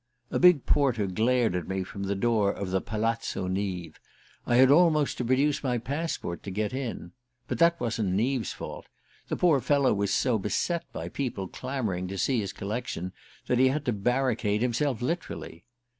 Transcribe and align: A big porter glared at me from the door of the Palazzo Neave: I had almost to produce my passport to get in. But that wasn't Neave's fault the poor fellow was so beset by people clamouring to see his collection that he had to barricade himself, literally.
A 0.31 0.39
big 0.39 0.65
porter 0.65 1.05
glared 1.05 1.53
at 1.53 1.67
me 1.67 1.83
from 1.83 2.01
the 2.05 2.15
door 2.15 2.51
of 2.51 2.71
the 2.71 2.81
Palazzo 2.81 3.45
Neave: 3.45 3.99
I 4.47 4.55
had 4.55 4.71
almost 4.71 5.19
to 5.19 5.23
produce 5.25 5.61
my 5.63 5.77
passport 5.77 6.41
to 6.41 6.49
get 6.49 6.73
in. 6.73 7.11
But 7.47 7.59
that 7.59 7.79
wasn't 7.79 8.13
Neave's 8.13 8.51
fault 8.51 8.87
the 9.27 9.37
poor 9.37 9.61
fellow 9.61 9.93
was 9.93 10.11
so 10.11 10.39
beset 10.39 10.91
by 10.91 11.07
people 11.07 11.47
clamouring 11.47 12.07
to 12.07 12.17
see 12.17 12.39
his 12.39 12.51
collection 12.51 13.13
that 13.45 13.59
he 13.59 13.67
had 13.67 13.85
to 13.85 13.93
barricade 13.93 14.63
himself, 14.63 15.03
literally. 15.03 15.65